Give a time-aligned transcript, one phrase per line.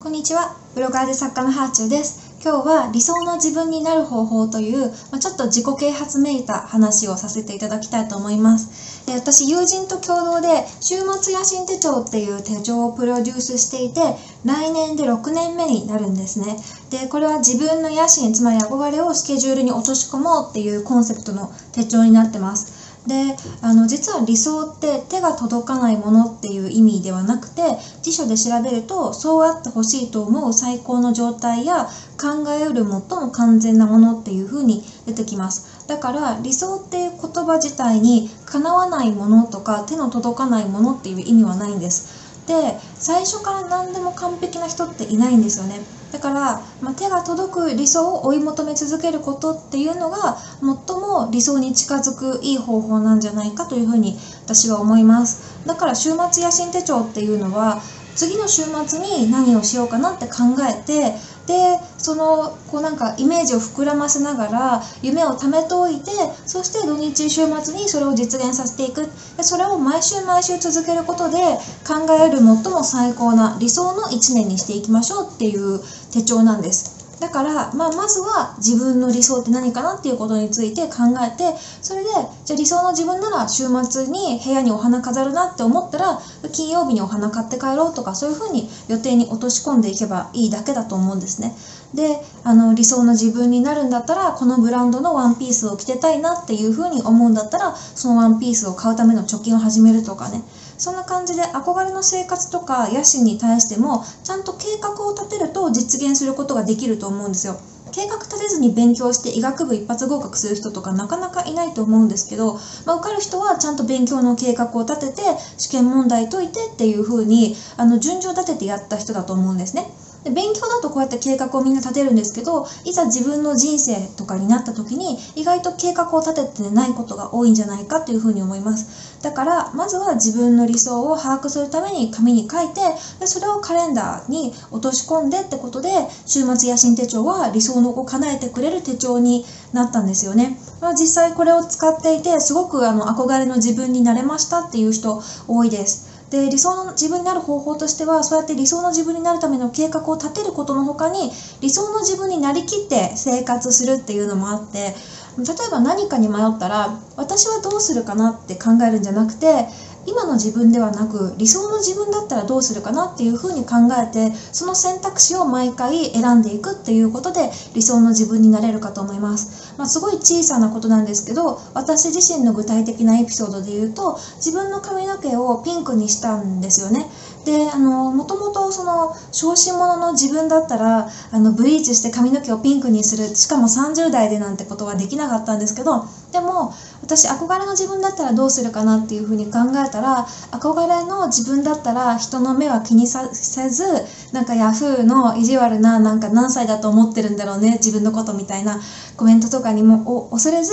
[0.00, 0.56] こんにちは。
[0.76, 2.38] ブロガーで作家のハーチューです。
[2.40, 9.04] 今日は理想の自分になる方法という、まあ、ちょっと自己啓発めいた話をさせていただきたいと思います。
[9.06, 14.00] で私、友人と共同で週末野心手帳っていう手帳をプロデュースしていて、
[14.44, 16.56] 来年で6年目になるんですね。
[16.90, 22.77] で、これは自分の野心、つまり憧れをスケジュールに落とし込もうっていうコンセプトの手帳になってます。
[23.08, 27.62] であの実は理想って手が届かないものっていう意味ではなくて
[28.02, 31.88] 辞書で調べるとそうあってほしいと思う最高の状態や
[32.20, 35.64] 考えうる最も完全なものっていうふうに出てきます。
[35.86, 42.27] だから理想っていう言葉自体にかなわないものとか手の届かないものっていう意味はないんです。
[42.48, 45.80] で最初から何でも完璧な人っていないんですよね。
[46.10, 55.38] だから、まあ、手が届く理想を追い求め続けることっていうのが最も理想に近づくいい方法なんじゃないかというふうに私は思います。
[55.66, 57.82] だから週末野心手帳っていうのは
[58.16, 61.14] 次の週末に何をしようかなって考えて
[61.48, 66.10] でそのこうなんかイメージを膨らませながら夢を貯めておいて
[66.44, 69.08] そして土日週末にそれを実現させていく。
[69.36, 71.38] でそれを毎週毎週続けることで
[71.86, 75.80] 考える最も最高な理想の1年にしていきましょうっていう
[76.12, 76.97] 手帳なんです。
[77.20, 82.08] だから、まあ、まずは自分の理想って何かなっていうことについて考えてそれで
[82.44, 86.18] じゃ理想の自分なら週末に部屋にお花飾るなって思ったら
[86.52, 91.52] 金曜日にお花買って帰ろうとかそういうふうに予定に落とし込んでいけばいいだけだと思うんですね。
[91.94, 100.42] であの理想の自分になるんだったらこのブランドのワンピースを着てたいなっていうふうに思うんだったらそのワンピースを買うための貯金を始めるとかね。
[100.78, 107.60] そんな感じで憧れの生活とか野心に対してもちゃんと計画を立てると実現することができると思うんですよ。
[107.90, 112.54] 計画立てずに勉強して医学部一発合格する人とかなかなかいないと思うんですけど、
[112.84, 115.22] まあ、受かる人はちゃんと勉強の計画を立てて
[115.56, 119.86] 試験問題解いてっていう風にあの順序立ててやった人だと思うんですね。
[120.28, 129.18] で勉強だとこうやって計画をみんな立てるんですけどいざ自分の人生とかになった時に意外と計画を立ててないことが多いんじゃないかというふうに思います。
[129.22, 132.80] だからまずは自分の理想を把握するために紙に書いて
[133.18, 135.88] でそれをカレンダーに落とし込んでってことで
[136.26, 146.17] 週末野心手帳は理想のを叶えてくれる手帳になったんですよね、まあ、実際これを使っていてすごくあの憧れの自分になれましたっていう人多いです。
[146.30, 151.30] で理想の自分になる方法としてはそうやって理想の自分になるための計画を立てることの他に
[151.60, 154.94] 理想の自分になりきって生活するっていうのもあって
[155.38, 159.66] 例えば何かに迷ったら私はどうするかなって考えるんじゃなくて
[160.08, 177.06] 今の自分ではなく理想の自分だったらどうするかなっていうふうに考えてその選択肢を毎回選んでいくっていうことで理想の自分になれるかと思います、まあ、すごい小さなことなんですけど私自身の具体的なエピソードで言うと自分の髪の毛をピンクにしたんですよね。
[177.44, 186.72] であのもともとその小心者の自分だったらあのブリーチして髪の毛をピンクにするしかも30代でなんてことはできなかったんですけどでも
[187.02, 193.84] 私憧れの自分だったらどうするかなっていうふうに考えたら憧れの自分だったら人の目は気にさせず
[194.32, 198.80] なんかヤフーの意地悪ななんか何歳だと思ってるんだろうね自分のことみたいな
[199.16, 200.72] コメントとかにもお恐れず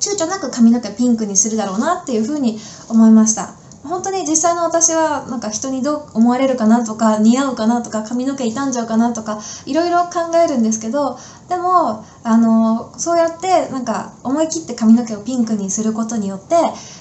[0.00, 3.65] 躊躇なく髪の毛ピンクにするだろうなっていうふうに思いました。
[3.86, 16.56] 本当に実際の私はなんか人にどう思われるかなとか似合うかなとか髪の毛傷んじゃうかなとかいろいろ考えるんですけどでもあのそうやってなんか思い切って髪の毛をピンクにすることによって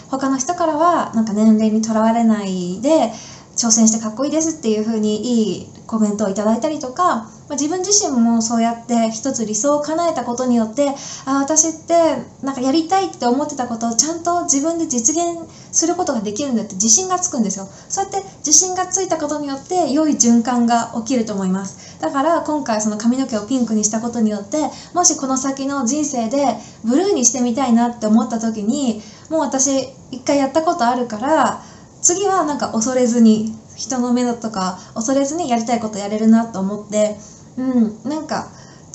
[0.09, 3.12] 他の人からはなんか年齢にとらわれないで
[3.55, 10.89] 挑戦してかっこいいですっていう風にいいコメントをいただいたりとか、まあ、自分自身もそうやって一つ理想を叶えたことによって
[11.25, 11.93] あ私って
[12.43, 17.67] なんかやりたいって思ってたことをちゃんと自分で実現することができるんだって自信がつくんですよ。
[17.88, 21.99] そうやって自信がついたことによって良い循環が起きると思います。
[22.01, 24.57] だから今回その髪の毛をピンクにしたことによって
[24.93, 31.63] もしこの先の人生でブルーにしてみたいなって思った時にもう私一回やったことあるから
[32.05, 37.16] 次はなんか恐れずに人の目だとか恐れずにやりたいことやれるなと思って
[37.57, 38.46] うんなんか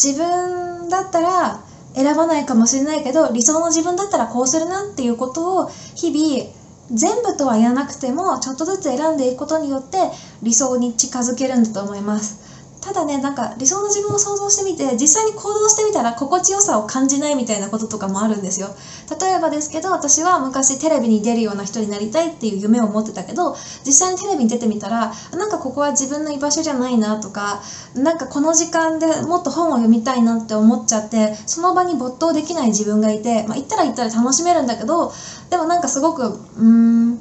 [0.03, 1.61] 自分だったら
[1.95, 5.65] 選ばないかもしれないけど理想の自分だったらこうするなっていうことを
[5.97, 6.49] 日々
[6.93, 9.99] 全部とは言わなくてもちょっとずつ選んでいくことによって
[10.43, 12.50] 理想に近づけるんだと思います。
[12.81, 18.75] ただねなんか理想の自分を想像してみて実際に行動してみたら心地よさを感じないみたいなこととかもあるんですよ。
[19.21, 23.55] 例えばですけど私は昔テレビに出るような人になりたいっていう夢を持ってたけど
[23.85, 27.63] 実際にテレビに出てみたらなんかここは自分の居場所じゃないなとか
[27.95, 35.13] なんかこの時間でもっと本を読みたいなって思っちゃってその場に没頭できない自分がいて、まあ、行ったら行ったら楽しめるんだけど
[35.51, 37.21] でもなんかすごくうーん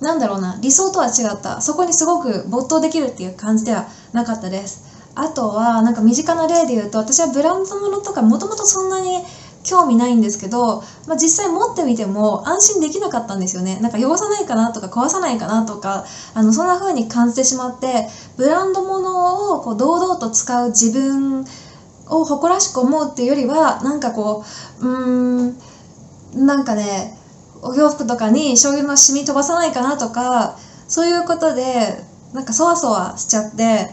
[0.00, 1.60] なんだろうな理想とは違った。
[1.60, 4.89] そこにすごく没頭できるっていう感じではなかったです。
[5.14, 9.24] あとはなんか身近な例で言うと私はブランド物とかもともとそんなに
[9.62, 13.78] 興味ないんですけど、まあ、実際持ってみても安心できなかったんですよね。
[13.80, 21.44] なんか汚さないかなとか壊さないかなとかあのそんな風に感じてしまってブランド物をこう堂々と使う自分
[22.06, 24.44] を誇らしく思うっていうよりはなんかこ
[24.80, 27.16] ううーんなんかね
[27.62, 30.56] お洋服とかに醤油の染み飛ばさないかなとか
[30.88, 31.62] そういうことで
[32.32, 33.90] なんかそわそわしちゃって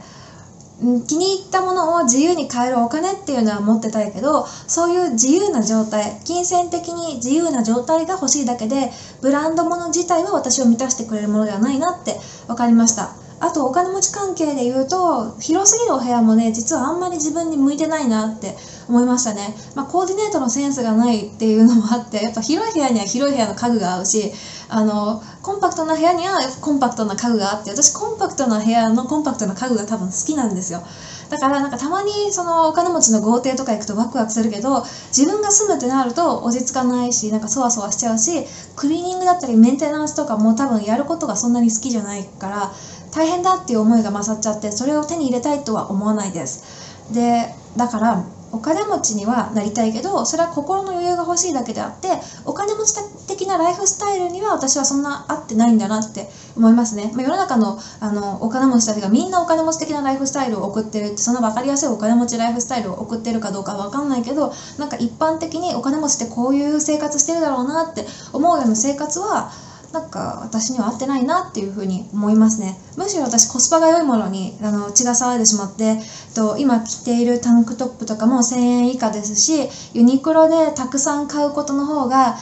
[1.08, 8.92] 気に入ったものを自由に買えるお金っていうのは持ってたいけどそういう自由な状態金銭的に自由な状態が欲しいだけで
[9.22, 12.16] ブランド物自体は私を満たしてくれるものではないなって
[12.46, 13.27] 分かりました。
[13.40, 18.56] あとお金持ち関係で言うと広すぎるお部屋もね実はあんまり自分に向いてないなって
[18.90, 24.32] 思いましたね、まあ、コーディネートのセンスがないっていうのもあってやっぱ広い部屋には広い部屋の家具が合うし
[24.70, 30.84] あのコンパクトな部屋にはコンパクトな家具があって私コンパクトな部屋のコンパクトな家具が多分好きなんですよ。
[31.30, 38.46] だからなんかたまにそのお金持ちの豪邸とか行くとワクワクするけど自分が住むってなると落ち着かないしなんかそわそわしちゃうし
[38.76, 42.72] クリーニングだったりメンテナンスとかも多分やることがそんなに好きじゃないから
[43.18, 46.64] 大変だっていう思いが勝っちゃってそれを手に入れたいとは思わないです。
[47.12, 52.10] でだからお金持ちにはなりたいけどそれは心の余裕が欲しいだけであって
[52.46, 52.96] お金持ち
[53.28, 69.52] 的なライフスタイルには私はそんな合ってないんだなって思いますね、まあ、世の中のあのお金持ちたちがみんなお金持ち的なライフスタイルを送ってるってそんな分かりやすいお金持ちライフスタイルを送ってるかどうか分かんないけどなんか一般的にお金持ちってこういう生活してるだろうなって思うような生活は
[69.92, 72.78] なんか私には合ってないなっていうふうに思いますね。
[72.98, 75.98] むしろ私コスパが良いものにあの血が騒いでしまって
[76.36, 82.38] と今着ているタンクトップとかも1000円以下ですしユニクロでたくさん買うことの方が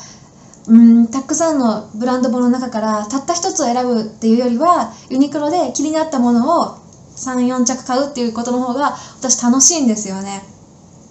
[0.67, 6.77] うんたくさんのブランド物の中からたった一つを選ぶっていうよりはユニクロで気になったものを
[7.15, 10.43] 34着買うっていうことの方が私楽しいんですよね、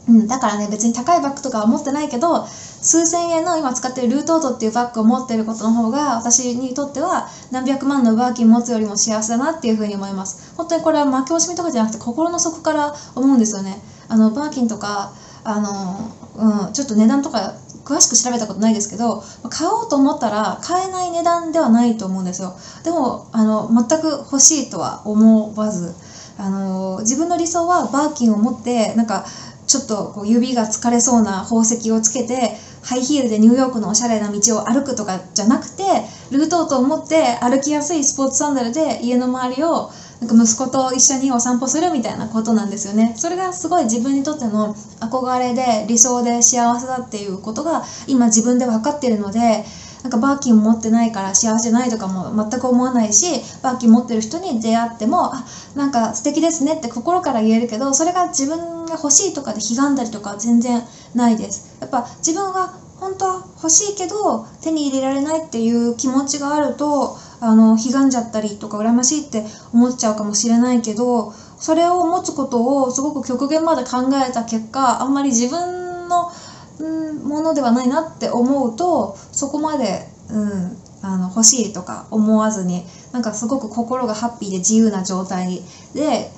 [0.06, 10.54] うん、だからね別に高いバッグとかは持ってないけど数千円の今使ってるルートートっていうバッグを持ってることの方が私にとっては何百万のバーキン持つよりも幸せだなっていうふうに思います。
[10.56, 13.82] 本当にこれは負け惜しみとかじゃなくて心の底から思うんですよね。
[14.08, 15.12] あのバーキンとか
[15.44, 17.54] あの、うん、ちょっと値段とか
[17.84, 22.56] 詳しく調べたことないですけど買おうと思ったら買えない値段ではないと思うんですよ。
[22.82, 25.94] でもあの全く欲しいとは思わず
[26.36, 29.24] あの自分の理想はバーキンを持ってなんか
[29.66, 35.82] ちょっとこう指が疲れそうな宝石をつけてハイヒールでニューヨークのおしゃれな道を歩くとかじゃなくて
[36.30, 39.90] ルートートを持って歩きやすいスポーツサンダルで家の周りを
[40.20, 43.14] なんか息子と一緒にお散歩するみたいなことなんですよね。
[43.16, 49.64] それがすごい自分にとっての憧れで理想で幸せだっていうことが今自分で分かっているので
[50.04, 60.82] なんかバーキン持ってないから幸せないとかも全く思わないしバーキン持ってる人に出会ってもあなんか素敵ですねって心から言えるけどそれが自分が欲しいとかで悲願だりとか全然
[61.14, 61.74] ないです。
[61.80, 76.30] やっぱ自分が本当は欲しいけど手に入れられないっていう気持ちがあるとあの悲願じゃったりとか羨ましいって思っちゃうかもしれないけどそれを持つことをすごく極限まで考えた結果あんまり自分の
[76.78, 85.62] うんものではないなって思うとそこまで、うん、あの欲しいとか思わずになんかすごく心がハッピーで自由な状態
[85.94, 86.30] で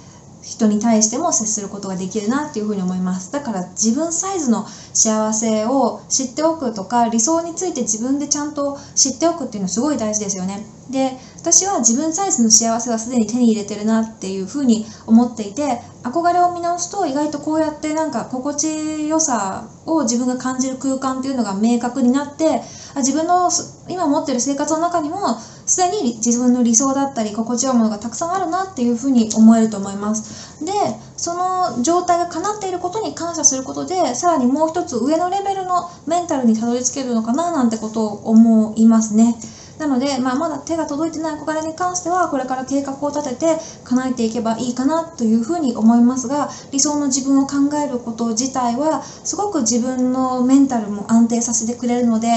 [0.43, 3.33] 人に対しても接することができるなっていうふうに思います。
[3.33, 4.65] だから自分サイズの
[4.95, 10.65] 幸せを知っておくとか理想について自分でちゃんと知っておくっていうのはすごい大事ですよね。
[10.89, 22.63] で私は自分サイズの幸せはすでに手に入れてるなっていうふうに思っていて憧れを見直すと意外とこうやってなんか心地よさを自分が感じる空間っていうのが明確になって
[22.97, 23.49] 自分の
[23.89, 30.65] 今持ってる生活の中にもすでに自分の理想だったり心地よいものがたくさんあるなっていうふうに思えると思います。
[30.65, 30.73] で
[31.17, 39.39] その状態が叶っていることに感謝することでさらにもう一つ上のレベルのメンタルにたどり着けるのかななんてことを思いますね。
[39.79, 43.47] なので、まあ、まだ手が届いてない憧れに関してはこれから計画を立てて
[43.85, 52.29] 叶えていけばいいかなというふうに思いますが理想の自分を考えること自体はすごく自分のメンタルも安定させてくれるので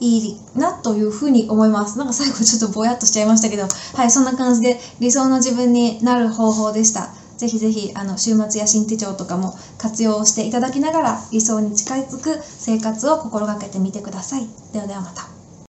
[0.00, 1.96] いいなというふうに思います。
[1.96, 7.12] なんか最後ちょっとぼやっとしちゃいましたけど、はい、そんな感じで理想の自分になる方法でした。
[7.36, 14.48] ぜひぜひあの週末や新手帳とかも活用していただきながら理想に近づく生活を心がけてみてください。
[14.72, 15.31] ではではまた。